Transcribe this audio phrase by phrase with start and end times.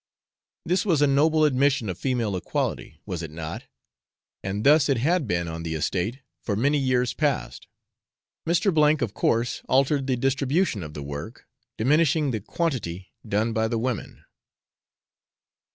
[0.65, 3.65] This was a noble admission of female equality, was it not?
[4.43, 7.67] and thus it had been on the estate for many years past.
[8.47, 11.45] Mr., of course, altered the distribution of the work,
[11.77, 14.25] diminishing the quantity done by the women.